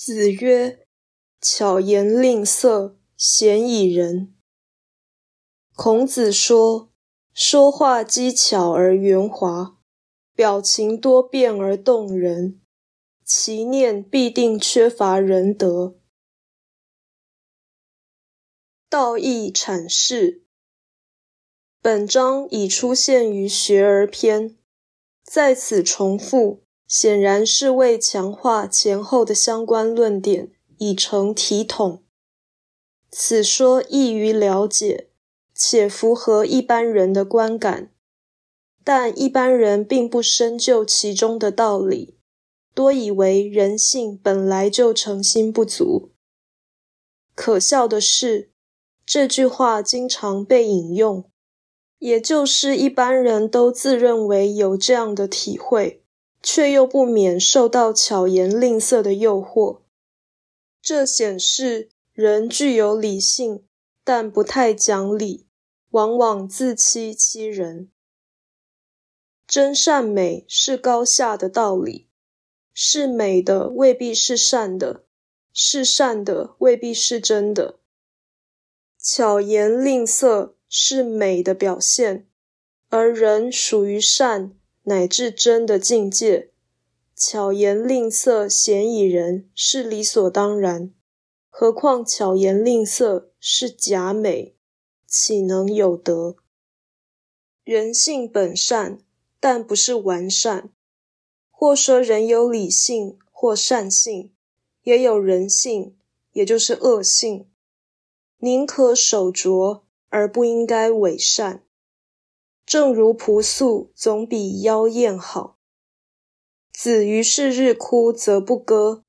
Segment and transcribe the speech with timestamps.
[0.00, 0.86] 子曰
[1.42, 4.32] ：“巧言令色，鲜矣仁。”
[5.74, 6.92] 孔子说，
[7.34, 9.76] 说话机巧而圆滑，
[10.34, 12.60] 表情多变而动人，
[13.24, 15.98] 其念必定缺乏仁德。
[18.88, 20.44] 道义阐释，
[21.82, 24.56] 本章已出现于学而篇，
[25.24, 26.67] 在此重复。
[26.88, 32.02] 显然是为强化前后的相关论点，以成体统。
[33.10, 35.10] 此说易于了解，
[35.54, 37.92] 且符合一般人的观感，
[38.82, 42.16] 但一般人并不深究其中的道理，
[42.74, 46.12] 多以为人性本来就诚心不足。
[47.34, 48.50] 可笑的是，
[49.04, 51.30] 这句话经常被引用，
[51.98, 56.02] 也就是一般人都自认为有这样的体会。
[56.42, 59.80] 却又不免受到巧言令色的诱惑，
[60.80, 63.64] 这显示人具有理性，
[64.04, 65.46] 但不太讲理，
[65.90, 67.90] 往往自欺欺人。
[69.46, 72.08] 真善美是高下的道理，
[72.72, 75.04] 是美的未必是善的，
[75.52, 77.78] 是善的未必是真的。
[78.98, 82.28] 巧言令色是美的表现，
[82.90, 84.54] 而人属于善。
[84.88, 86.50] 乃至真的境界，
[87.14, 90.94] 巧言令色，鲜矣仁，是理所当然。
[91.50, 94.56] 何况巧言令色是假美，
[95.06, 96.36] 岂能有德？
[97.64, 99.00] 人性本善，
[99.38, 100.70] 但不是完善。
[101.50, 104.32] 或说人有理性或善性，
[104.84, 105.98] 也有人性，
[106.32, 107.46] 也就是恶性。
[108.38, 111.67] 宁可守拙，而不应该伪善。
[112.68, 115.56] 正如朴素总比妖艳好。
[116.70, 119.04] 子于是日哭则不歌。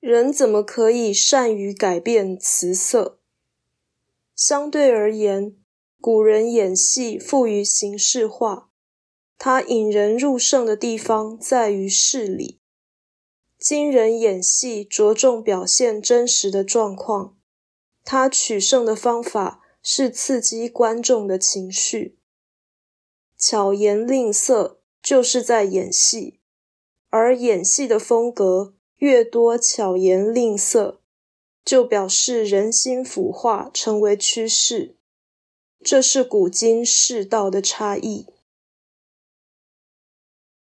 [0.00, 3.20] 人怎么可以善于改变词色？
[4.34, 5.54] 相对而言，
[6.00, 8.68] 古人演戏富于形式化，
[9.38, 12.58] 它引人入胜的地方在于事理；
[13.56, 17.36] 今人演戏着重表现真实的状况，
[18.02, 22.18] 它取胜的方法是刺激观众的情绪。
[23.46, 26.40] 巧言令色就是在演戏，
[27.10, 31.02] 而演戏的风格越多，巧言令色
[31.62, 34.96] 就表示人心腐化成为趋势，
[35.84, 38.28] 这是古今世道的差异。